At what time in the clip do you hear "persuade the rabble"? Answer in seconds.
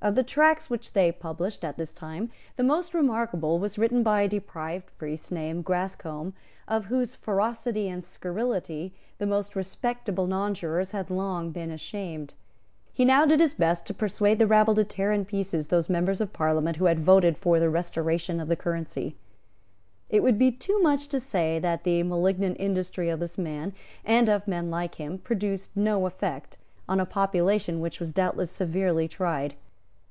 13.92-14.76